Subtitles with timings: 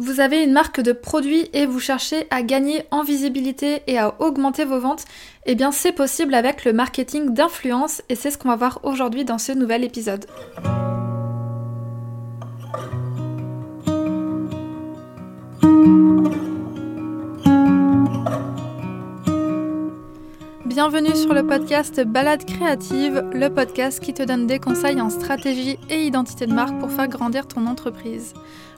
[0.00, 4.14] Vous avez une marque de produit et vous cherchez à gagner en visibilité et à
[4.18, 5.04] augmenter vos ventes
[5.44, 9.26] Eh bien c'est possible avec le marketing d'influence et c'est ce qu'on va voir aujourd'hui
[9.26, 10.24] dans ce nouvel épisode.
[20.70, 25.80] Bienvenue sur le podcast Balade créative, le podcast qui te donne des conseils en stratégie
[25.88, 28.34] et identité de marque pour faire grandir ton entreprise.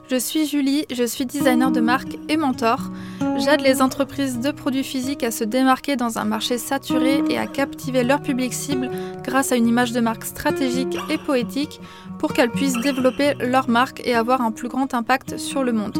[0.09, 2.89] Je suis Julie, je suis designer de marque et mentor.
[3.37, 7.45] J'aide les entreprises de produits physiques à se démarquer dans un marché saturé et à
[7.45, 8.89] captiver leur public cible
[9.23, 11.79] grâce à une image de marque stratégique et poétique
[12.17, 15.99] pour qu'elles puissent développer leur marque et avoir un plus grand impact sur le monde.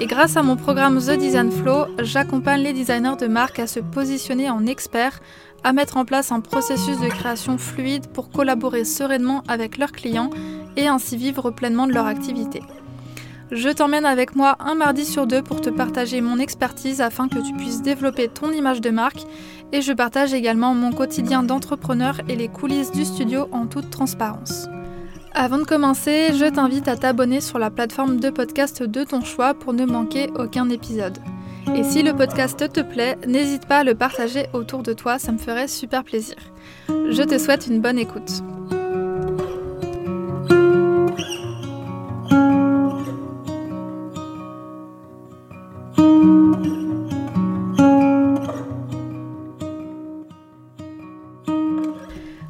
[0.00, 3.80] Et grâce à mon programme The Design Flow, j'accompagne les designers de marque à se
[3.80, 5.18] positionner en experts,
[5.64, 10.30] à mettre en place un processus de création fluide pour collaborer sereinement avec leurs clients
[10.76, 12.62] et ainsi vivre pleinement de leur activité.
[13.50, 17.38] Je t'emmène avec moi un mardi sur deux pour te partager mon expertise afin que
[17.38, 19.22] tu puisses développer ton image de marque
[19.72, 24.68] et je partage également mon quotidien d'entrepreneur et les coulisses du studio en toute transparence.
[25.40, 29.54] Avant de commencer, je t'invite à t'abonner sur la plateforme de podcast de ton choix
[29.54, 31.16] pour ne manquer aucun épisode.
[31.76, 35.30] Et si le podcast te plaît, n'hésite pas à le partager autour de toi, ça
[35.30, 36.34] me ferait super plaisir.
[36.88, 38.42] Je te souhaite une bonne écoute.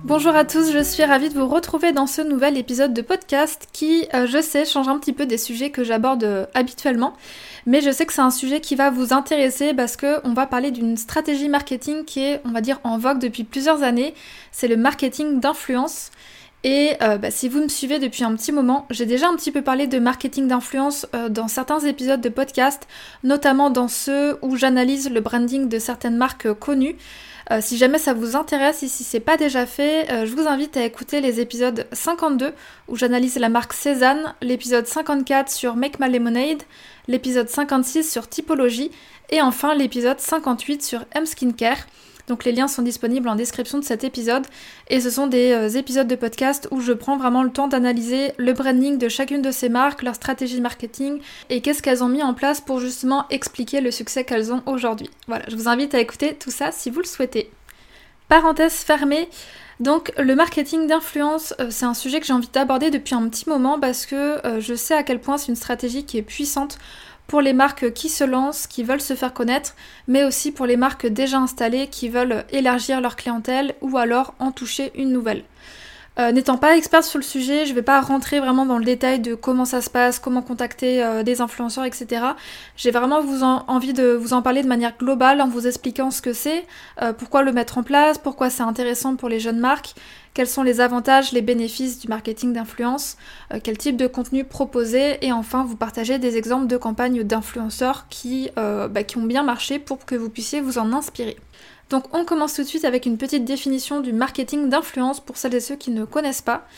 [0.08, 3.68] Bonjour à tous, je suis ravie de vous retrouver dans ce nouvel épisode de podcast
[3.74, 7.12] qui, euh, je sais, change un petit peu des sujets que j'aborde euh, habituellement,
[7.66, 10.46] mais je sais que c'est un sujet qui va vous intéresser parce que on va
[10.46, 14.14] parler d'une stratégie marketing qui est, on va dire, en vogue depuis plusieurs années.
[14.50, 16.10] C'est le marketing d'influence.
[16.64, 19.52] Et euh, bah, si vous me suivez depuis un petit moment, j'ai déjà un petit
[19.52, 22.88] peu parlé de marketing d'influence dans certains épisodes de podcast,
[23.24, 26.96] notamment dans ceux où j'analyse le branding de certaines marques connues.
[27.50, 30.46] Euh, si jamais ça vous intéresse et si c'est pas déjà fait, euh, je vous
[30.46, 32.52] invite à écouter les épisodes 52
[32.88, 36.62] où j'analyse la marque Cézanne, l'épisode 54 sur Make My Lemonade,
[37.06, 38.90] l'épisode 56 sur Typologie
[39.30, 41.86] et enfin l'épisode 58 sur M Skincare.
[42.28, 44.46] Donc les liens sont disponibles en description de cet épisode
[44.88, 48.32] et ce sont des euh, épisodes de podcast où je prends vraiment le temps d'analyser
[48.36, 52.22] le branding de chacune de ces marques, leur stratégie marketing et qu'est-ce qu'elles ont mis
[52.22, 55.10] en place pour justement expliquer le succès qu'elles ont aujourd'hui.
[55.26, 57.50] Voilà, je vous invite à écouter tout ça si vous le souhaitez.
[58.28, 59.28] Parenthèse fermée.
[59.80, 63.48] Donc le marketing d'influence, euh, c'est un sujet que j'ai envie d'aborder depuis un petit
[63.48, 66.78] moment parce que euh, je sais à quel point c'est une stratégie qui est puissante
[67.28, 69.76] pour les marques qui se lancent, qui veulent se faire connaître,
[70.08, 74.50] mais aussi pour les marques déjà installées qui veulent élargir leur clientèle ou alors en
[74.50, 75.44] toucher une nouvelle.
[76.18, 78.84] Euh, n'étant pas experte sur le sujet, je ne vais pas rentrer vraiment dans le
[78.84, 82.22] détail de comment ça se passe, comment contacter euh, des influenceurs, etc.
[82.76, 83.20] J'ai vraiment
[83.68, 86.66] envie de vous en parler de manière globale en vous expliquant ce que c'est,
[87.02, 89.94] euh, pourquoi le mettre en place, pourquoi c'est intéressant pour les jeunes marques,
[90.38, 93.16] quels sont les avantages, les bénéfices du marketing d'influence,
[93.64, 98.48] quel type de contenu proposer et enfin vous partager des exemples de campagnes d'influenceurs qui,
[98.54, 101.36] bah, qui ont bien marché pour que vous puissiez vous en inspirer.
[101.90, 105.56] Donc on commence tout de suite avec une petite définition du marketing d'influence pour celles
[105.56, 106.68] et ceux qui ne connaissent pas.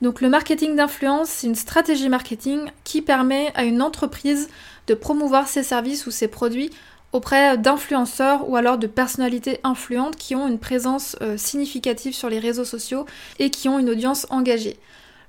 [0.00, 4.48] Donc le marketing d'influence, c'est une stratégie marketing qui permet à une entreprise
[4.86, 6.70] de promouvoir ses services ou ses produits
[7.12, 12.38] auprès d'influenceurs ou alors de personnalités influentes qui ont une présence euh, significative sur les
[12.38, 13.06] réseaux sociaux
[13.38, 14.78] et qui ont une audience engagée.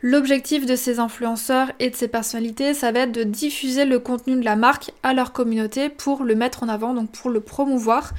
[0.01, 4.35] L'objectif de ces influenceurs et de ces personnalités, ça va être de diffuser le contenu
[4.37, 8.11] de la marque à leur communauté pour le mettre en avant, donc pour le promouvoir.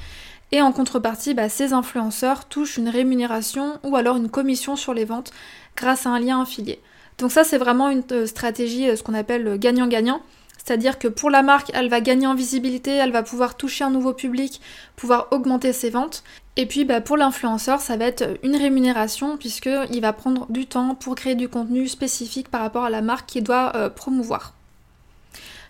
[0.51, 5.05] Et en contrepartie, bah, ces influenceurs touchent une rémunération ou alors une commission sur les
[5.05, 5.31] ventes
[5.75, 6.79] grâce à un lien affilié.
[7.17, 10.21] Donc ça, c'est vraiment une euh, stratégie, euh, ce qu'on appelle gagnant-gagnant.
[10.63, 13.89] C'est-à-dire que pour la marque, elle va gagner en visibilité, elle va pouvoir toucher un
[13.89, 14.61] nouveau public,
[14.95, 16.23] pouvoir augmenter ses ventes.
[16.55, 20.95] Et puis bah, pour l'influenceur, ça va être une rémunération puisqu'il va prendre du temps
[20.95, 24.53] pour créer du contenu spécifique par rapport à la marque qu'il doit promouvoir.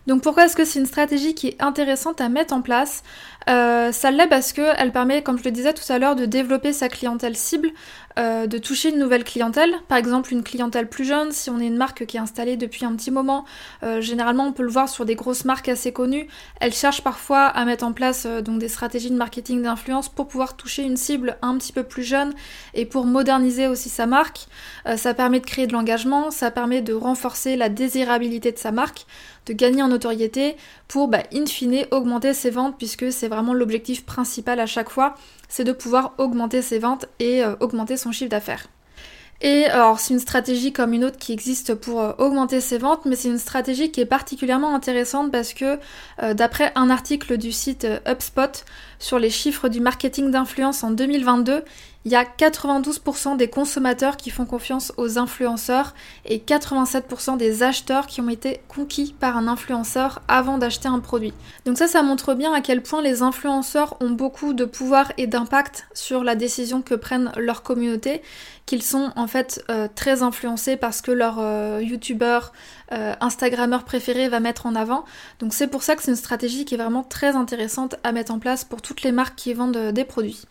[0.08, 3.04] Donc pourquoi est-ce que c'est une stratégie qui est intéressante à mettre en place?
[3.50, 6.74] Euh, Ça l'est parce qu'elle permet, comme je le disais tout à l'heure, de développer
[6.74, 7.70] sa clientèle cible,
[8.20, 11.68] euh, de toucher une nouvelle clientèle, par exemple une clientèle plus jeune, si on est
[11.68, 13.46] une marque qui est installée depuis un petit moment,
[13.84, 16.28] euh, généralement on peut le voir sur des grosses marques assez connues,
[16.60, 20.56] elles cherchent parfois à mettre en place donc des stratégies de marketing d'influence pour pouvoir
[20.56, 22.34] toucher une cible un petit peu plus jeune
[22.74, 24.48] et pour moderniser aussi sa marque.
[24.96, 29.06] ça permet de créer de l'engagement, ça permet de renforcer la désirabilité de sa marque
[29.46, 30.56] de gagner en notoriété
[30.88, 35.16] pour, bah, in fine, augmenter ses ventes, puisque c'est vraiment l'objectif principal à chaque fois,
[35.50, 38.68] c'est de pouvoir augmenter ses ventes et euh, augmenter son chiffre d'affaires.
[39.44, 43.06] Et alors c'est une stratégie comme une autre qui existe pour euh, augmenter ses ventes,
[43.06, 45.80] mais c'est une stratégie qui est particulièrement intéressante parce que
[46.22, 48.64] euh, d'après un article du site euh, HubSpot
[49.00, 51.64] sur les chiffres du marketing d'influence en 2022,
[52.04, 55.94] il y a 92% des consommateurs qui font confiance aux influenceurs
[56.26, 61.34] et 87% des acheteurs qui ont été conquis par un influenceur avant d'acheter un produit.
[61.66, 65.28] Donc ça, ça montre bien à quel point les influenceurs ont beaucoup de pouvoir et
[65.28, 68.24] d'impact sur la décision que prennent leur communauté,
[68.66, 72.52] qu'ils sont en fait euh, très influencés parce que leur euh, youtubeur,
[72.94, 75.06] euh, instagrammeur préféré va mettre en avant.
[75.40, 78.32] Donc c'est pour ça que c'est une stratégie qui est vraiment très intéressante à mettre
[78.32, 80.46] en place pour toutes les marques qui vendent des produits.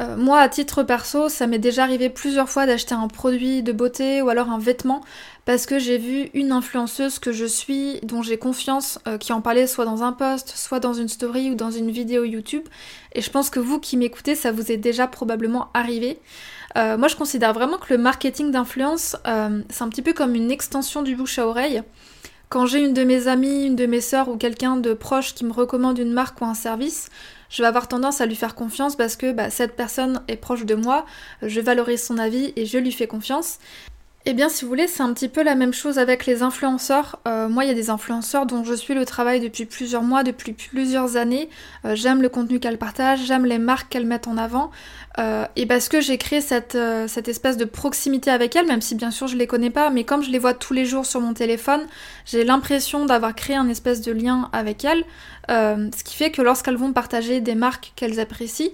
[0.00, 3.72] Euh, moi, à titre perso, ça m'est déjà arrivé plusieurs fois d'acheter un produit de
[3.72, 5.02] beauté ou alors un vêtement
[5.44, 9.40] parce que j'ai vu une influenceuse que je suis, dont j'ai confiance, euh, qui en
[9.40, 12.64] parlait soit dans un post, soit dans une story ou dans une vidéo YouTube.
[13.12, 16.18] Et je pense que vous qui m'écoutez, ça vous est déjà probablement arrivé.
[16.76, 19.16] Euh, moi, je considère vraiment que le marketing d'influence,
[19.68, 21.82] c'est un petit peu comme une extension du bouche à oreille.
[22.48, 25.44] Quand j'ai une de mes amies, une de mes sœurs ou quelqu'un de proche qui
[25.44, 27.08] me recommande une marque ou un service,
[27.54, 30.64] je vais avoir tendance à lui faire confiance parce que bah, cette personne est proche
[30.64, 31.06] de moi,
[31.40, 33.58] je valorise son avis et je lui fais confiance.
[34.26, 37.20] Eh bien, si vous voulez, c'est un petit peu la même chose avec les influenceurs.
[37.28, 40.22] Euh, moi, il y a des influenceurs dont je suis le travail depuis plusieurs mois,
[40.22, 41.50] depuis plusieurs années.
[41.84, 44.70] Euh, j'aime le contenu qu'elles partagent, j'aime les marques qu'elles mettent en avant.
[45.18, 46.76] Euh, et parce que j'ai créé cette,
[47.06, 50.04] cette, espèce de proximité avec elles, même si bien sûr je les connais pas, mais
[50.04, 51.82] comme je les vois tous les jours sur mon téléphone,
[52.24, 55.04] j'ai l'impression d'avoir créé un espèce de lien avec elles.
[55.48, 58.70] ce qui fait que lorsqu'elles vont partager des marques qu'elles apprécient,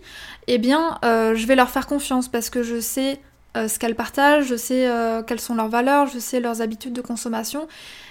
[0.46, 3.20] eh bien, je vais leur faire confiance parce que je sais
[3.56, 6.92] euh, ce qu'elles partagent, je sais euh, quelles sont leurs valeurs, je sais leurs habitudes
[6.92, 7.66] de consommation,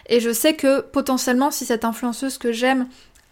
[0.08, 2.88] et je sais que potentiellement si cette influenceuse que j'aime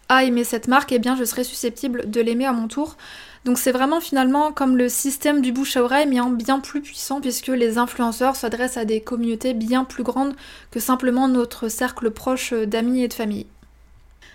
[0.08, 2.96] a aimé cette marque, eh bien je serai susceptible de l'aimer à mon tour.
[3.44, 6.80] Donc c'est vraiment finalement comme le système du bouche à oreille, mais en bien plus
[6.80, 10.34] puissant, puisque les influenceurs s'adressent à des communautés bien plus grandes
[10.70, 13.46] que simplement notre cercle proche d'amis et de famille.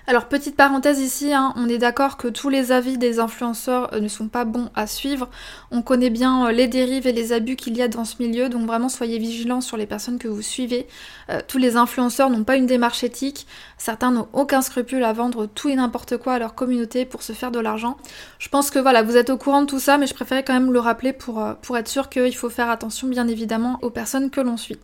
[0.06, 4.02] Alors petite parenthèse ici, hein, on est d'accord que tous les avis des influenceurs euh,
[4.02, 5.30] ne sont pas bons à suivre.
[5.72, 8.50] On connaît bien euh, les dérives et les abus qu'il y a dans ce milieu,
[8.50, 10.88] donc vraiment soyez vigilants sur les personnes que vous suivez.
[11.30, 13.48] Euh, tous les influenceurs n'ont pas une démarche éthique,
[13.78, 17.32] certains n'ont aucun scrupule à vendre tout et n'importe quoi à leur communauté pour se
[17.32, 17.96] faire de l'argent.
[18.40, 20.54] Je pense que voilà, vous êtes au courant de tout ça, mais je préférais quand
[20.54, 24.32] même le rappeler pour, pour être sûr qu'il faut faire attention bien évidemment aux personnes
[24.32, 24.80] que l'on suit.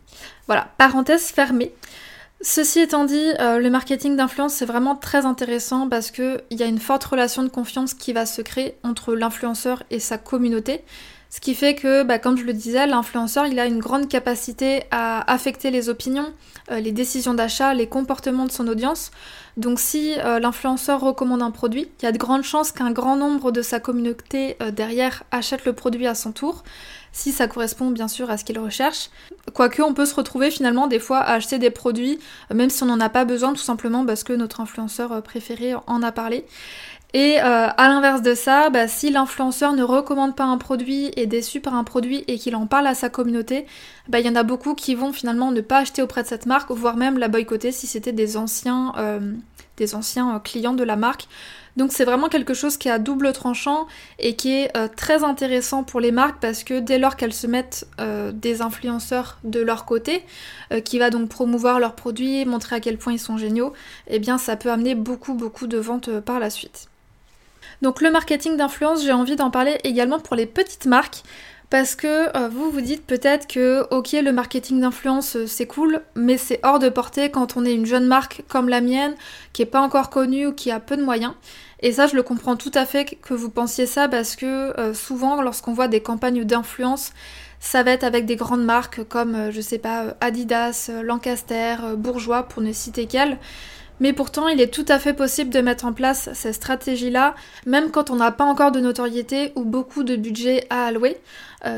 [0.46, 1.74] Voilà, parenthèse fermée.
[2.42, 6.66] Ceci étant dit, euh, le marketing d'influence c'est vraiment très intéressant parce qu'il y a
[6.66, 10.82] une forte relation de confiance qui va se créer entre l'influenceur et sa communauté.
[11.28, 14.84] Ce qui fait que, bah, comme je le disais, l'influenceur il a une grande capacité
[14.90, 16.32] à affecter les opinions,
[16.70, 19.10] euh, les décisions d'achat, les comportements de son audience.
[19.58, 23.16] Donc si euh, l'influenceur recommande un produit, il y a de grandes chances qu'un grand
[23.16, 26.64] nombre de sa communauté derrière achète le produit à son tour
[27.12, 29.10] si ça correspond bien sûr à ce qu'ils recherchent.
[29.54, 32.18] Quoique on peut se retrouver finalement des fois à acheter des produits,
[32.50, 35.20] euh, même si on n'en a pas besoin, tout simplement parce que notre influenceur euh,
[35.20, 36.44] préféré en a parlé.
[37.12, 41.26] Et euh, à l'inverse de ça, bah, si l'influenceur ne recommande pas un produit, est
[41.26, 43.66] déçu par un produit et qu'il en parle à sa communauté,
[44.08, 46.46] bah, il y en a beaucoup qui vont finalement ne pas acheter auprès de cette
[46.46, 48.92] marque, voire même la boycotter si c'était des anciens
[50.44, 51.26] clients de la marque.
[51.76, 53.86] Donc c'est vraiment quelque chose qui est à double tranchant
[54.18, 57.46] et qui est euh, très intéressant pour les marques parce que dès lors qu'elles se
[57.46, 60.24] mettent euh, des influenceurs de leur côté,
[60.72, 63.72] euh, qui va donc promouvoir leurs produits, montrer à quel point ils sont géniaux,
[64.08, 66.88] eh bien ça peut amener beaucoup beaucoup de ventes par la suite.
[67.82, 71.22] Donc le marketing d'influence, j'ai envie d'en parler également pour les petites marques
[71.70, 76.58] parce que vous vous dites peut-être que ok le marketing d'influence c'est cool mais c'est
[76.64, 79.14] hors de portée quand on est une jeune marque comme la mienne
[79.52, 81.32] qui est pas encore connue ou qui a peu de moyens
[81.82, 84.92] et ça, je le comprends tout à fait que vous pensiez ça parce que euh,
[84.92, 87.12] souvent, lorsqu'on voit des campagnes d'influence,
[87.58, 91.76] ça va être avec des grandes marques comme, euh, je sais pas, euh, Adidas, Lancaster,
[91.96, 93.38] Bourgeois, pour ne citer qu'elles.
[93.98, 97.34] Mais pourtant, il est tout à fait possible de mettre en place cette stratégie-là,
[97.66, 101.18] même quand on n'a pas encore de notoriété ou beaucoup de budget à allouer.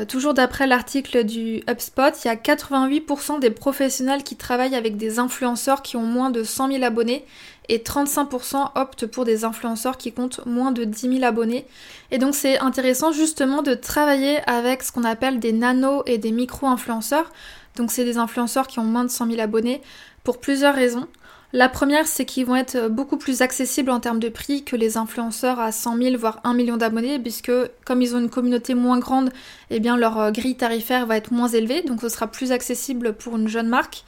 [0.07, 5.19] toujours d'après l'article du HubSpot, il y a 88% des professionnels qui travaillent avec des
[5.19, 7.25] influenceurs qui ont moins de 100 000 abonnés
[7.69, 11.65] et 35% optent pour des influenceurs qui comptent moins de 10 000 abonnés.
[12.11, 16.31] Et donc c'est intéressant justement de travailler avec ce qu'on appelle des nano et des
[16.31, 17.31] micro-influenceurs.
[17.75, 19.81] Donc c'est des influenceurs qui ont moins de 100 000 abonnés
[20.23, 21.07] pour plusieurs raisons.
[21.55, 24.97] La première, c'est qu'ils vont être beaucoup plus accessibles en termes de prix que les
[24.97, 27.51] influenceurs à 100 000 voire 1 million d'abonnés, puisque
[27.85, 29.31] comme ils ont une communauté moins grande,
[29.69, 33.37] eh bien leur grille tarifaire va être moins élevée, donc ce sera plus accessible pour
[33.37, 34.03] une jeune marque.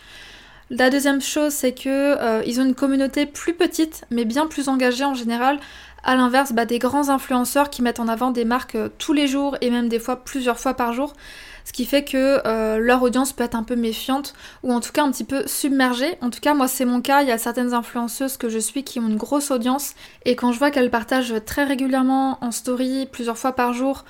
[0.72, 4.68] La deuxième chose, c'est que euh, ils ont une communauté plus petite, mais bien plus
[4.68, 5.60] engagée en général.
[6.04, 9.28] À l'inverse, bah, des grands influenceurs qui mettent en avant des marques euh, tous les
[9.28, 11.14] jours et même des fois plusieurs fois par jour.
[11.66, 14.92] ce qui fait que euh, leur audience peut être un peu méfiante ou en tout
[14.92, 16.18] cas un petit peu submergée.
[16.22, 18.84] En tout cas, moi c'est mon cas, il y a certaines influenceuses que je suis
[18.84, 19.94] qui ont une grosse audience
[20.26, 24.06] et quand je vois qu'elles partagent très régulièrement en story, plusieurs fois par jour,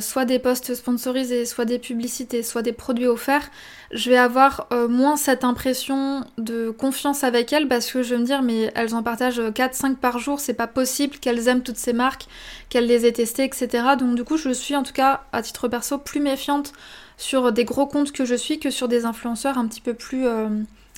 [0.00, 3.50] soit des posts sponsorisés, soit des publicités, soit des produits offerts,
[3.92, 8.20] je vais avoir euh, moins cette impression de confiance avec elles parce que je vais
[8.20, 11.76] me dire mais elles en partagent 4-5 par jour, c'est pas possible qu'elles aiment toutes
[11.76, 12.26] ces marques,
[12.68, 13.68] qu'elles les aient testées, etc.
[13.98, 16.72] Donc du coup je suis en tout cas à titre perso plus méfiante
[17.16, 20.26] sur des gros comptes que je suis que sur des influenceurs un petit peu plus
[20.26, 20.48] euh,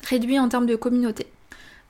[0.08, 1.26] réduits en termes de communauté.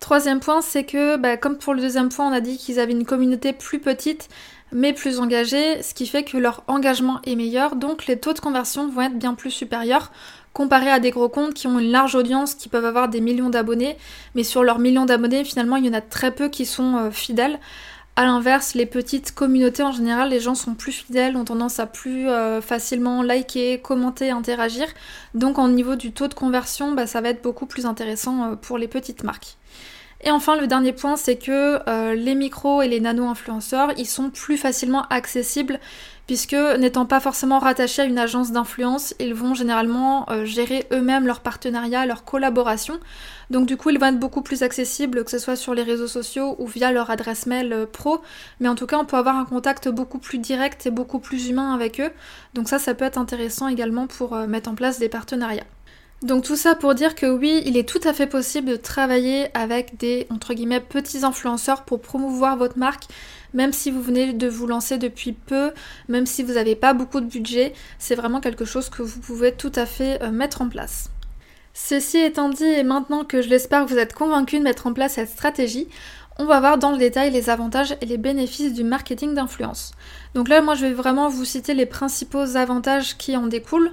[0.01, 2.93] Troisième point, c'est que, bah, comme pour le deuxième point, on a dit qu'ils avaient
[2.93, 4.29] une communauté plus petite,
[4.71, 8.39] mais plus engagée, ce qui fait que leur engagement est meilleur, donc les taux de
[8.39, 10.13] conversion vont être bien plus supérieurs
[10.53, 13.51] comparé à des gros comptes qui ont une large audience, qui peuvent avoir des millions
[13.51, 13.97] d'abonnés,
[14.35, 17.11] mais sur leurs millions d'abonnés, finalement, il y en a très peu qui sont euh,
[17.11, 17.59] fidèles.
[18.17, 21.87] A l'inverse, les petites communautés en général, les gens sont plus fidèles, ont tendance à
[21.87, 24.89] plus euh, facilement liker, commenter, interagir.
[25.35, 28.55] Donc en niveau du taux de conversion, bah, ça va être beaucoup plus intéressant euh,
[28.57, 29.57] pour les petites marques.
[30.21, 31.79] Et enfin, le dernier point, c'est que
[32.15, 35.79] les micros et les nano-influenceurs, ils sont plus facilement accessibles
[36.29, 41.27] puisque n'étant pas forcément rattachés à une agence d'influence, ils vont généralement euh, gérer eux-mêmes
[41.27, 43.01] leurs partenariats, leurs collaborations.
[43.49, 46.07] Donc du coup, ils vont être beaucoup plus accessibles, que ce soit sur les réseaux
[46.07, 48.21] sociaux ou via leur adresse mail euh, pro.
[48.61, 51.49] Mais en tout cas, on peut avoir un contact beaucoup plus direct et beaucoup plus
[51.49, 52.11] humain avec eux.
[52.53, 55.65] Donc ça, ça peut être intéressant également pour mettre en place des partenariats.
[56.23, 59.57] Donc tout ça pour dire que oui, il est tout à fait possible de travailler
[59.57, 63.05] avec des entre guillemets petits influenceurs pour promouvoir votre marque,
[63.55, 65.73] même si vous venez de vous lancer depuis peu,
[66.09, 69.53] même si vous n'avez pas beaucoup de budget, c'est vraiment quelque chose que vous pouvez
[69.53, 71.11] tout à fait euh, mettre en place.
[71.75, 75.13] Ceci étant dit, et maintenant que je l'espère vous êtes convaincu de mettre en place
[75.13, 75.87] cette stratégie,
[76.41, 79.91] on va voir dans le détail les avantages et les bénéfices du marketing d'influence.
[80.35, 83.91] Donc là, moi, je vais vraiment vous citer les principaux avantages qui en découlent.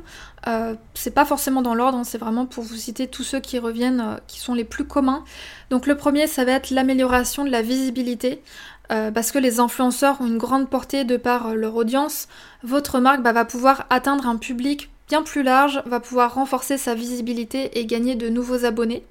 [0.47, 3.57] Euh, c'est pas forcément dans l'ordre, hein, c'est vraiment pour vous citer tous ceux qui
[3.57, 5.23] reviennent, euh, qui sont les plus communs.
[5.71, 8.43] Donc le premier, ça va être l'amélioration de la visibilité.
[8.91, 12.27] Euh, parce que les influenceurs ont une grande portée de par leur audience,
[12.63, 16.95] votre marque bah, va pouvoir atteindre un public bien plus large, va pouvoir renforcer sa
[16.95, 19.03] visibilité et gagner de nouveaux abonnés.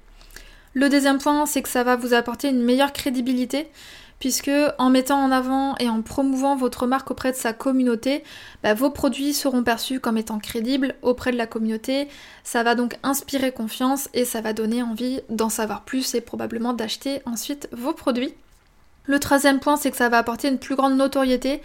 [0.73, 3.69] Le deuxième point, c'est que ça va vous apporter une meilleure crédibilité,
[4.19, 8.23] puisque en mettant en avant et en promouvant votre marque auprès de sa communauté,
[8.63, 12.09] bah, vos produits seront perçus comme étant crédibles auprès de la communauté.
[12.43, 16.73] Ça va donc inspirer confiance et ça va donner envie d'en savoir plus et probablement
[16.73, 18.33] d'acheter ensuite vos produits.
[19.07, 21.61] Le troisième point, c'est que ça va apporter une plus grande notoriété,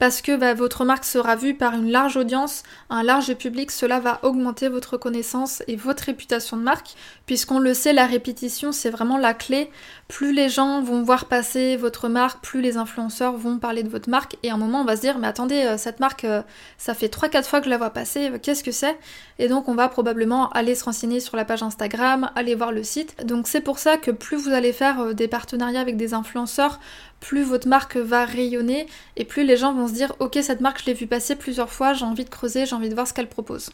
[0.00, 4.00] parce que bah, votre marque sera vue par une large audience, un large public, cela
[4.00, 6.94] va augmenter votre connaissance et votre réputation de marque,
[7.26, 9.70] puisqu'on le sait, la répétition c'est vraiment la clé.
[10.08, 14.08] Plus les gens vont voir passer votre marque, plus les influenceurs vont parler de votre
[14.08, 16.40] marque, et à un moment on va se dire mais attendez, euh, cette marque, euh,
[16.78, 18.98] ça fait 3-4 fois que je la vois passer, euh, qu'est-ce que c'est?
[19.38, 22.84] Et donc on va probablement aller se renseigner sur la page Instagram, aller voir le
[22.84, 23.26] site.
[23.26, 26.80] Donc c'est pour ça que plus vous allez faire des partenariats avec des influenceurs,
[27.20, 28.86] plus votre marque va rayonner
[29.16, 31.70] et plus les gens vont se dire ok cette marque je l'ai vue passer plusieurs
[31.70, 33.70] fois, j'ai envie de creuser, j'ai envie de voir ce qu'elle propose.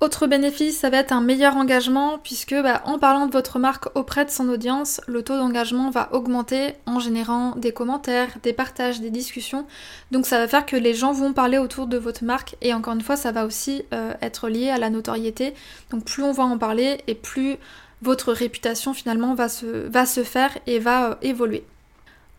[0.00, 3.94] Autre bénéfice, ça va être un meilleur engagement puisque bah, en parlant de votre marque
[3.94, 9.02] auprès de son audience, le taux d'engagement va augmenter en générant des commentaires, des partages,
[9.02, 9.66] des discussions.
[10.10, 12.94] Donc ça va faire que les gens vont parler autour de votre marque et encore
[12.94, 15.52] une fois ça va aussi euh, être lié à la notoriété.
[15.90, 17.58] Donc plus on va en parler et plus
[18.00, 21.62] votre réputation finalement va se, faire et va euh, évoluer.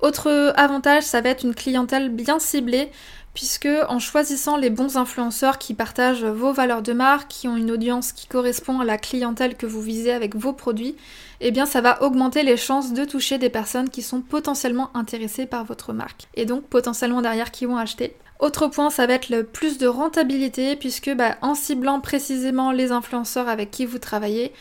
[0.02, 2.92] Autre avantage, ça va être une clientèle bien ciblée,
[3.34, 7.72] puisque en choisissant les bons influenceurs qui partagent vos valeurs de marque, qui ont une
[7.72, 10.96] audience qui correspond à la clientèle que vous visez avec vos produits,
[11.40, 15.46] eh bien ça va augmenter les chances de toucher des personnes qui sont potentiellement intéressées
[15.46, 18.18] par votre marque, et donc potentiellement derrière qui vont acheter.
[18.40, 22.92] Autre point, ça va être le plus de rentabilité, puisque bah, en ciblant précisément les
[22.92, 24.52] influenceurs avec qui vous travaillez,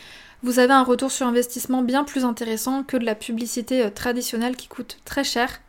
[0.42, 4.56] vous avez un retour sur investissement bien plus intéressant que de la publicité euh, traditionnelle
[4.56, 5.60] qui coûte très cher.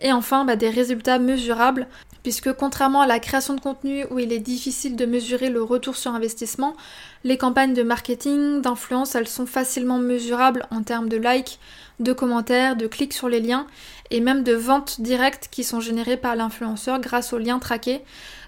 [0.00, 1.86] Et enfin, bah, des résultats mesurables,
[2.22, 5.96] puisque contrairement à la création de contenu où il est difficile de mesurer le retour
[5.96, 6.74] sur investissement,
[7.22, 11.60] les campagnes de marketing, d'influence, elles sont facilement mesurables en termes de likes,
[12.00, 13.66] de commentaires, de clics sur les liens
[14.10, 18.02] et même de ventes directes qui sont générées par l'influenceur grâce aux liens traqués.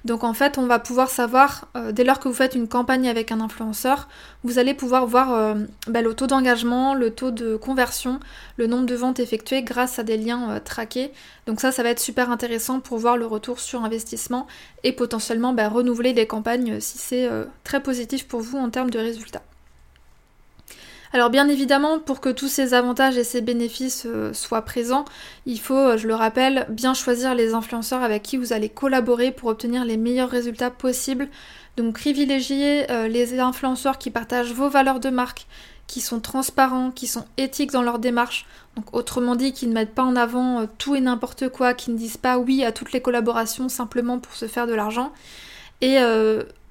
[0.06, 3.08] Donc en fait, on va pouvoir savoir, euh, dès lors que vous faites une campagne
[3.08, 4.08] avec un influenceur,
[4.44, 5.54] vous allez pouvoir voir euh,
[5.88, 8.20] bah, le taux d'engagement, le taux de conversion,
[8.56, 11.10] le nombre de ventes effectuées grâce à des liens euh, traqués.
[11.48, 14.46] Donc ça, ça va être super intéressant pour voir le retour sur investissement
[14.84, 17.28] et potentiellement bah, renouveler des campagnes si c'est
[17.64, 19.42] très positif pour vous en termes de résultats.
[21.16, 25.06] Alors bien évidemment, pour que tous ces avantages et ces bénéfices euh, soient présents,
[25.46, 29.32] il faut, euh, je le rappelle, bien choisir les influenceurs avec qui vous allez collaborer
[29.32, 31.28] pour obtenir les meilleurs résultats possibles,
[31.78, 35.46] Donc privilégiez euh, les influenceurs qui partagent vos valeurs de marque,
[35.86, 38.44] qui sont transparents, qui sont éthiques dans leur démarche.
[38.76, 41.96] Donc autrement dit, qui ne mettent pas en avant tout et n'importe quoi, qui ne
[41.96, 45.14] disent pas oui à toutes les collaborations simplement pour se faire de l'argent.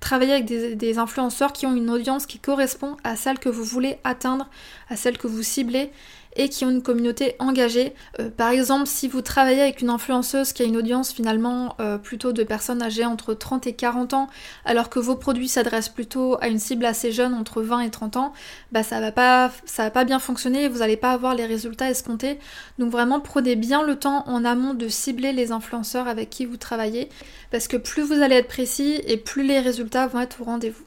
[0.05, 3.97] Travailler avec des, influenceurs qui ont une audience qui correspond à celle que vous voulez
[4.03, 4.47] atteindre,
[4.87, 5.91] à celle que vous ciblez
[6.35, 7.93] et qui ont une communauté engagée.
[8.19, 11.97] Euh, par exemple, si vous travaillez avec une influenceuse qui a une audience finalement euh,
[11.97, 14.29] plutôt de personnes âgées entre 30 et 40 ans,
[14.65, 18.17] alors que vos produits s'adressent plutôt à une cible assez jeune entre 20 et 30
[18.17, 18.33] ans,
[18.71, 21.45] bah ça va pas ça va pas bien fonctionner et vous n'allez pas avoir les
[21.45, 22.39] résultats escomptés.
[22.79, 26.57] Donc vraiment prenez bien le temps en amont de cibler les influenceurs avec qui vous
[26.57, 27.09] travaillez
[27.51, 30.83] parce que plus vous allez être précis et plus les résultats vont être au rendez-vous.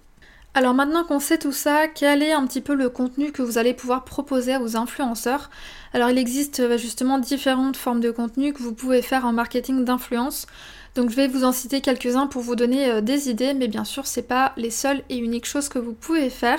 [0.58, 3.58] Alors maintenant qu'on sait tout ça, quel est un petit peu le contenu que vous
[3.58, 5.50] allez pouvoir proposer à vos influenceurs?
[5.92, 9.84] Alors il existe euh, justement différentes formes de contenu que vous pouvez faire en marketing
[9.84, 10.48] d'influence.
[10.96, 13.84] Donc je vais vous en citer quelques-uns pour vous donner euh, des idées, mais bien
[13.84, 16.58] sûr c'est pas les seules et uniques choses que vous pouvez faire.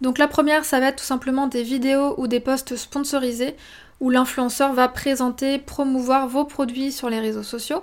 [0.00, 3.56] Donc la première ça va être tout simplement des vidéos ou des posts sponsorisés
[3.98, 7.82] où l'influenceur va présenter, promouvoir vos produits sur les réseaux sociaux.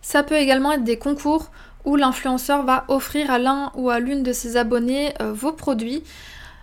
[0.00, 1.50] Ça peut également être des concours
[1.86, 6.02] où l'influenceur va offrir à l'un ou à l'une de ses abonnés euh, vos produits.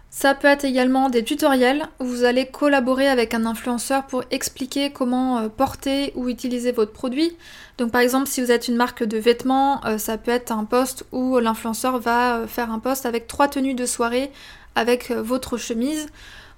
[0.09, 4.91] Ça peut être également des tutoriels où vous allez collaborer avec un influenceur pour expliquer
[4.91, 7.35] comment euh, porter ou utiliser votre produit.
[7.79, 10.65] Donc par exemple si vous êtes une marque de vêtements, euh, ça peut être un
[10.65, 14.29] post où l'influenceur va faire un post avec trois tenues de soirée
[14.75, 16.07] avec votre chemise.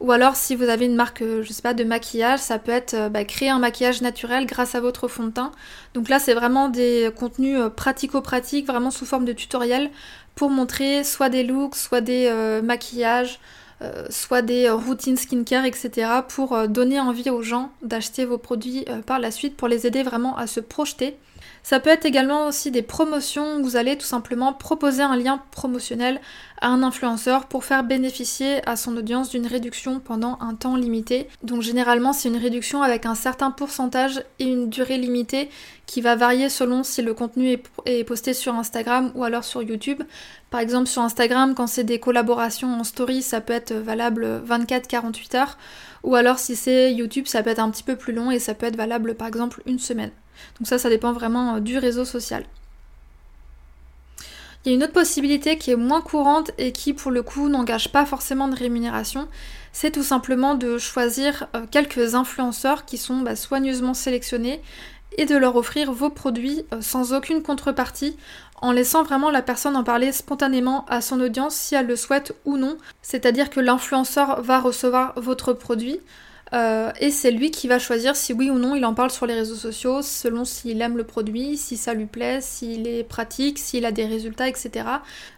[0.02, 2.72] Ou alors si vous avez une marque, euh, je sais pas, de maquillage, ça peut
[2.72, 5.52] être euh, bah, créer un maquillage naturel grâce à votre fond de teint.
[5.94, 9.90] Donc là c'est vraiment des contenus euh, pratico-pratiques, vraiment sous forme de tutoriel
[10.36, 12.30] pour montrer soit des looks, soit des
[12.62, 13.40] maquillages,
[14.10, 16.10] soit des routines skincare, etc.
[16.28, 20.36] pour donner envie aux gens d'acheter vos produits par la suite, pour les aider vraiment
[20.36, 21.16] à se projeter.
[21.66, 25.42] Ça peut être également aussi des promotions où vous allez tout simplement proposer un lien
[25.50, 26.22] promotionnel
[26.62, 31.28] à un influenceur pour faire bénéficier à son audience d'une réduction pendant un temps limité.
[31.42, 35.50] Donc généralement c'est une réduction avec un certain pourcentage et une durée limitée
[35.88, 37.58] qui va varier selon si le contenu
[37.88, 40.04] est posté sur Instagram ou alors sur YouTube.
[40.52, 45.36] Par exemple sur Instagram quand c'est des collaborations en story ça peut être valable 24-48
[45.36, 45.58] heures
[46.04, 48.54] ou alors si c'est YouTube ça peut être un petit peu plus long et ça
[48.54, 50.12] peut être valable par exemple une semaine.
[50.60, 52.46] Donc ça, ça dépend vraiment euh, du réseau social.
[54.66, 57.50] Il y a une autre possibilité qui est moins courante et qui pour le coup
[57.50, 59.28] n'engage pas forcément de rémunération,
[59.74, 64.62] c'est tout simplement de choisir euh, quelques influenceurs qui sont bah, soigneusement sélectionnés
[65.18, 68.18] et de leur offrir vos produits euh, sans aucune contrepartie
[68.62, 72.34] en laissant vraiment la personne en parler spontanément à son audience si elle le souhaite
[72.46, 72.78] ou non.
[73.02, 76.00] C'est-à-dire que l'influenceur va recevoir votre produit,
[76.54, 79.26] euh, et c'est lui qui va choisir si oui ou non il en parle sur
[79.26, 83.58] les réseaux sociaux, selon s'il aime le produit, si ça lui plaît, s'il est pratique,
[83.58, 84.86] s'il a des résultats, etc.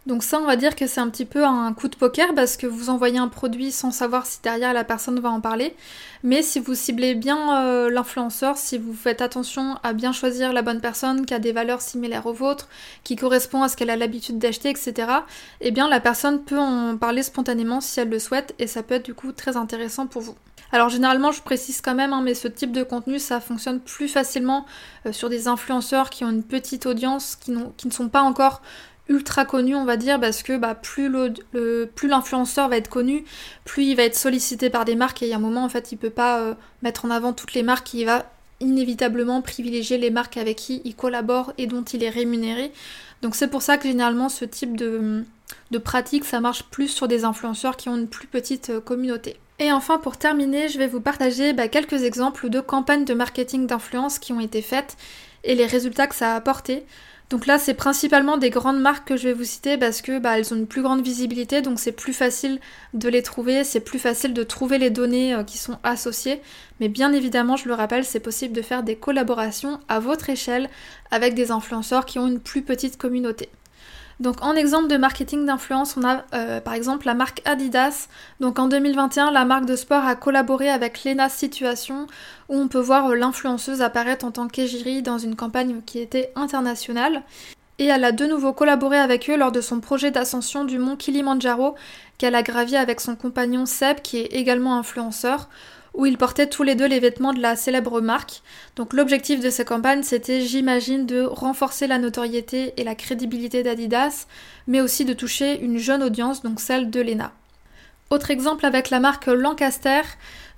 [0.06, 2.58] Donc ça, on va dire que c'est un petit peu un coup de poker parce
[2.58, 5.76] que vous envoyez un produit sans savoir si derrière la personne va en parler.
[6.24, 10.62] Mais si vous ciblez bien euh, l'influenceur, si vous faites attention à bien choisir la
[10.62, 12.68] bonne personne qui a des valeurs similaires aux vôtres,
[13.04, 14.94] qui correspond à ce qu'elle a l'habitude d'acheter, etc.,
[15.62, 18.96] eh bien la personne peut en parler spontanément si elle le souhaite et ça peut
[18.96, 20.36] être du coup très intéressant pour vous.
[20.72, 24.08] Alors généralement, je précise quand même, hein, mais ce type de contenu, ça fonctionne plus
[24.08, 24.66] facilement
[25.06, 28.62] euh, sur des influenceurs qui ont une petite audience, qui, qui, ne sont pas encore
[29.10, 31.10] ultra connus, on va dire, parce que bah, plus
[32.04, 33.24] l'influenceur va être connu,
[33.64, 35.70] plus il va être sollicité par des marques, et il y a un moment, en
[35.70, 38.26] fait, il peut pas euh, mettre en avant toutes les marques, il va
[38.60, 42.72] inévitablement privilégier les marques avec qui il collabore et dont il est rémunéré.
[43.22, 45.24] Donc c'est pour ça que généralement ce type de,
[45.84, 49.38] pratique, ça marche plus sur des influenceurs qui ont une plus petite euh, communauté.
[49.60, 53.66] Et enfin, pour terminer, je vais vous partager bah, quelques exemples de campagnes de marketing
[53.66, 54.98] d'influence qui ont été faites
[55.44, 56.86] et les résultats que ça a apporté.
[57.30, 60.38] Donc là, c'est principalement des grandes marques que je vais vous citer parce que bah,
[60.38, 62.60] elles ont une plus grande visibilité, donc c'est plus facile
[62.94, 66.40] de les trouver, c'est plus facile de trouver les données euh, qui sont associées.
[66.80, 70.70] Mais bien évidemment, je le rappelle, c'est possible de faire des collaborations à votre échelle
[71.12, 73.50] avec des influenceurs qui ont une plus petite communauté.
[74.20, 78.08] Donc en exemple de marketing d'influence, on a euh, par exemple la marque Adidas.
[78.40, 82.08] Donc en 2021, la marque de sport a collaboré avec Lena Situation
[82.50, 86.32] où on peut voir euh, l'influenceuse apparaître en tant qu'égérie dans une campagne qui était
[86.36, 87.22] internationale.
[87.80, 90.96] Et elle a de nouveau collaboré avec eux lors de son projet d'ascension du mont
[90.96, 91.76] Kilimanjaro
[92.18, 95.48] qu'elle a gravi avec son compagnon Seb qui est également influenceur
[95.98, 98.42] où ils portaient tous les deux les vêtements de la célèbre marque.
[98.76, 104.28] Donc l'objectif de ces campagnes, c'était, j'imagine, de renforcer la notoriété et la crédibilité d'Adidas,
[104.68, 107.34] mais aussi de toucher une jeune audience, donc celle de Lena.
[108.10, 110.02] Autre exemple avec la marque Lancaster,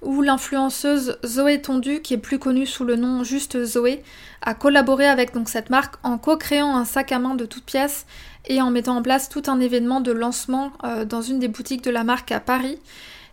[0.01, 4.03] où l'influenceuse Zoé Tondu, qui est plus connue sous le nom juste Zoé,
[4.41, 8.05] a collaboré avec donc cette marque en co-créant un sac à main de toutes pièces
[8.45, 11.83] et en mettant en place tout un événement de lancement euh, dans une des boutiques
[11.83, 12.77] de la marque à Paris.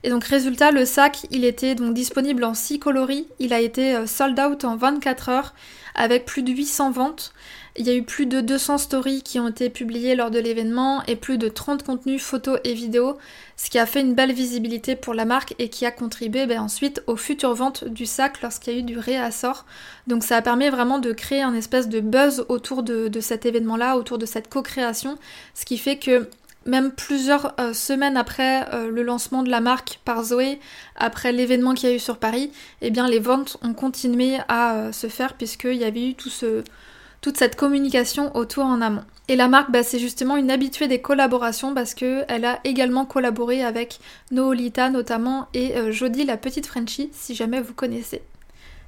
[0.07, 3.97] Et donc résultat, le sac, il était donc disponible en 6 coloris, il a été
[3.97, 5.53] euh, sold out en 24 heures
[5.97, 7.33] avec plus de 800 ventes.
[7.75, 11.03] Il y a eu plus de 200 stories qui ont été publiées lors de l'événement
[11.09, 13.19] et plus de 30 contenus photos et vidéos,
[13.57, 16.61] ce qui a fait une belle visibilité pour la marque et qui a contribué ben,
[16.61, 19.67] ensuite aux futures ventes du sac lorsqu'il y a eu du réassort.
[20.07, 23.97] Donc ça a permis vraiment de créer un espèce de buzz autour de, cet événement-là,
[23.97, 25.19] autour de cette co-création,
[25.55, 26.29] ce qui fait que
[26.67, 30.61] même plusieurs euh, semaines après euh, le lancement de la marque par Zoé,
[30.97, 32.51] après l'événement qu'il y a eu sur Paris,
[32.83, 37.37] eh bien les ventes ont continué à euh, se faire puisqu'il y avait eu toute
[37.37, 39.05] cette communication autour en amont.
[39.29, 43.65] Et la marque, bah, c'est justement une habituée des collaborations parce qu'elle a également collaboré
[43.65, 43.99] avec
[44.31, 48.23] Noolita notamment et Jodie la petite Frenchie, si jamais vous connaissez.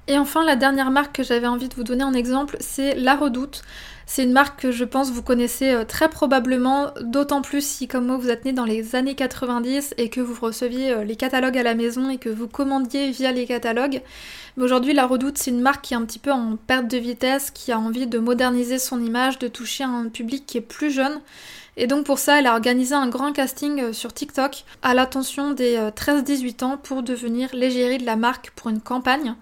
[0.08, 3.14] Et enfin, la dernière marque que j'avais envie de vous donner en exemple, c'est La
[3.14, 3.62] Redoute.
[4.10, 8.06] C'est une marque que je pense vous connaissez euh, très probablement, d'autant plus si comme
[8.06, 11.58] moi vous êtes né dans les années 90 et que vous receviez euh, les catalogues
[11.58, 14.00] à la maison et que vous commandiez via les catalogues.
[14.56, 16.96] Mais aujourd'hui la Redoute c'est une marque qui est un petit peu en perte de
[16.96, 20.90] vitesse, qui a envie de moderniser son image, de toucher un public qui est plus
[20.90, 21.20] jeune.
[21.76, 25.50] Et donc pour ça, elle a organisé un grand casting euh, sur TikTok à l'attention
[25.50, 29.34] des 13-18 ans pour devenir l'égérie de la marque pour une campagne.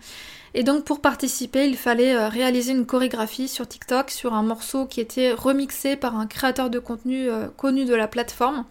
[0.59, 4.87] Et donc pour participer, il fallait euh, réaliser une chorégraphie sur TikTok sur un morceau
[4.87, 8.65] qui était remixé par un créateur de contenu euh, connu de la plateforme.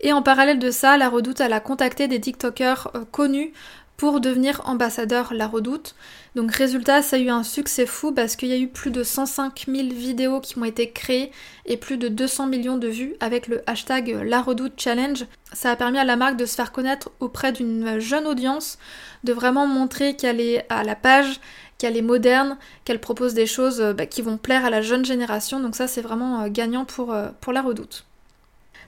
[0.00, 3.52] Et en parallèle de ça, la Redoute, elle a contacté des TikTokers euh, connus
[3.98, 5.96] pour devenir ambassadeur La Redoute.
[6.36, 9.02] Donc résultat, ça a eu un succès fou parce qu'il y a eu plus de
[9.02, 11.32] 105 000 vidéos qui ont été créées
[11.66, 15.26] et plus de 200 millions de vues avec le hashtag La Redoute Challenge.
[15.52, 18.78] Ça a permis à la marque de se faire connaître auprès d'une jeune audience,
[19.24, 21.40] de vraiment montrer qu'elle est à la page,
[21.76, 25.58] qu'elle est moderne, qu'elle propose des choses bah, qui vont plaire à la jeune génération.
[25.58, 28.04] Donc ça, c'est vraiment euh, gagnant pour, euh, pour La Redoute.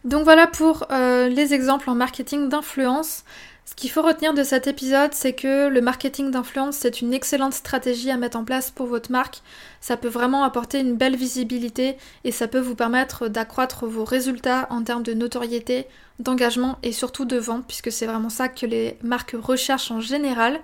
[0.04, 3.24] Donc voilà pour euh, les exemples en marketing d'influence.
[3.70, 7.54] Ce qu'il faut retenir de cet épisode, c'est que le marketing d'influence, c'est une excellente
[7.54, 9.42] stratégie à mettre en place pour votre marque.
[9.80, 14.66] Ça peut vraiment apporter une belle visibilité et ça peut vous permettre d'accroître vos résultats
[14.70, 15.86] en termes de notoriété,
[16.18, 20.60] d'engagement et surtout de vente, puisque c'est vraiment ça que les marques recherchent en général.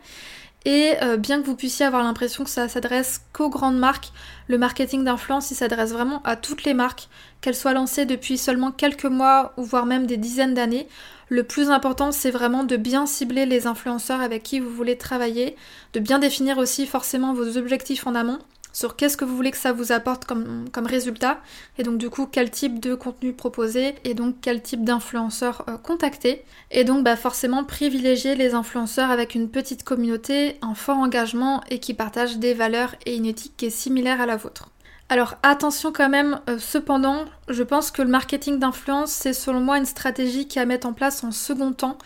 [0.64, 4.10] Et euh, bien que vous puissiez avoir l'impression que ça s'adresse qu'aux grandes marques,
[4.48, 7.08] le marketing d'influence, il s'adresse vraiment à toutes les marques,
[7.40, 10.88] qu'elles soient lancées depuis seulement quelques mois ou voire même des dizaines d'années.
[11.28, 15.56] Le plus important, c'est vraiment de bien cibler les influenceurs avec qui vous voulez travailler,
[15.92, 18.38] de bien définir aussi forcément vos objectifs en amont
[18.76, 21.40] sur qu'est-ce que vous voulez que ça vous apporte comme, comme, résultat,
[21.78, 25.78] et donc du coup quel type de contenu proposer, et donc quel type d'influenceurs euh,
[25.78, 26.44] contacter.
[26.70, 31.78] Et donc bah, forcément privilégier les influenceurs avec une petite communauté, un fort engagement et
[31.78, 34.68] qui partagent des valeurs et une éthique qui est similaire à la vôtre.
[35.08, 39.78] Alors attention quand même, euh, cependant, je pense que le marketing d'influence, c'est selon moi
[39.78, 41.96] une stratégie qui à mettre en place en second temps.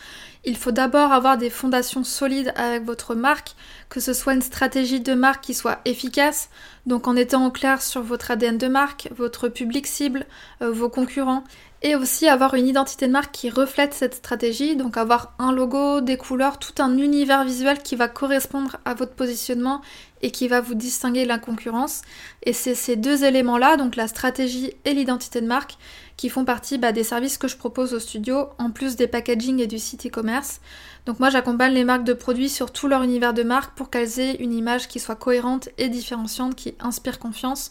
[0.44, 3.54] Il faut d'abord avoir des fondations solides avec votre marque,
[3.88, 6.50] que ce soit une stratégie de marque qui soit efficace,
[6.84, 10.26] donc en étant clair sur votre ADN de marque, votre public cible,
[10.60, 11.44] euh, vos concurrents,
[11.83, 16.03] et aussi avoir une identité de marque qui reflète cette stratégie, donc avoir un logo,
[16.03, 19.81] des couleurs, tout un univers visuel qui va correspondre à votre positionnement
[20.23, 22.03] et qui va vous distinguer de la concurrence.
[22.43, 25.79] Et c'est ces deux éléments-là, donc la stratégie et l'identité de marque,
[26.19, 29.61] qui font partie bah, des services que je propose au studio, en plus des packaging
[29.61, 30.61] et du site e-commerce.
[31.07, 34.21] Donc moi j'accompagne les marques de produits sur tout leur univers de marque pour qu'elles
[34.21, 37.71] aient une image qui soit cohérente et différenciante, qui inspire confiance.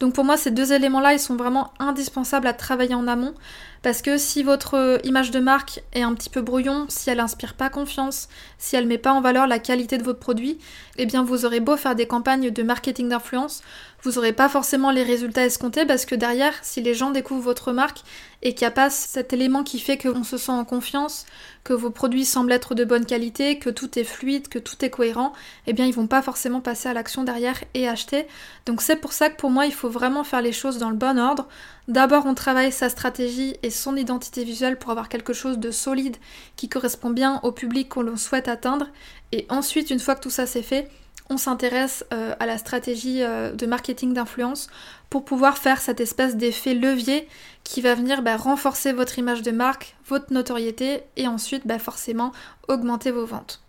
[0.00, 3.34] Donc pour moi, ces deux éléments-là, ils sont vraiment indispensables à travailler en amont.
[3.82, 7.54] Parce que si votre image de marque est un petit peu brouillon, si elle inspire
[7.54, 10.58] pas confiance, si elle met pas en valeur la qualité de votre produit,
[10.96, 13.62] eh bien vous aurez beau faire des campagnes de marketing d'influence,
[14.02, 17.72] vous n'aurez pas forcément les résultats escomptés parce que derrière, si les gens découvrent votre
[17.72, 18.02] marque
[18.42, 21.26] et qu'il n'y a pas cet élément qui fait qu'on se sent en confiance,
[21.64, 24.90] que vos produits semblent être de bonne qualité, que tout est fluide, que tout est
[24.90, 25.32] cohérent,
[25.66, 28.26] eh bien ils vont pas forcément passer à l'action derrière et acheter.
[28.66, 30.96] Donc c'est pour ça que pour moi il faut vraiment faire les choses dans le
[30.96, 31.48] bon ordre.
[31.88, 36.18] D'abord on travaille sa stratégie et son identité visuelle pour avoir quelque chose de solide
[36.54, 38.86] qui correspond bien au public qu'on souhaite atteindre.
[39.32, 40.88] Et ensuite une fois que tout ça c'est fait,
[41.30, 44.68] on s'intéresse euh, à la stratégie euh, de marketing d'influence
[45.10, 47.28] pour pouvoir faire cette espèce d'effet levier
[47.64, 52.32] qui va venir bah, renforcer votre image de marque, votre notoriété et ensuite bah, forcément
[52.68, 53.62] augmenter vos ventes.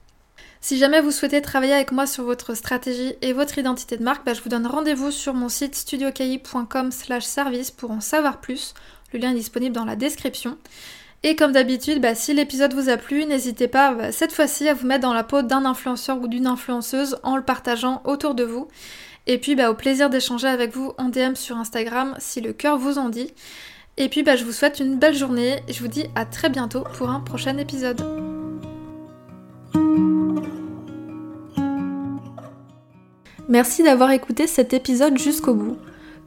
[0.62, 4.26] Si jamais vous souhaitez travailler avec moi sur votre stratégie et votre identité de marque,
[4.26, 6.92] bah, je vous donne rendez-vous sur mon site studiocahi.com
[7.22, 8.74] service pour en savoir plus.
[9.14, 10.58] Le lien est disponible dans la description.
[11.24, 14.74] Et comme d'habitude, bah, si l'épisode vous a plu, n'hésitez pas bah, cette fois-ci à
[14.74, 18.44] vous mettre dans la peau d'un influenceur ou d'une influenceuse en le partageant autour de
[18.44, 18.70] vous.
[19.28, 22.78] Et puis bah, au plaisir d'échanger avec vous en DM sur Instagram si le cœur
[22.78, 23.34] vous en dit.
[23.98, 26.86] Et puis je vous souhaite une belle journée et je vous dis à très bientôt
[26.94, 28.02] pour un prochain épisode.
[33.50, 35.78] Merci d'avoir écouté cet épisode jusqu'au bout.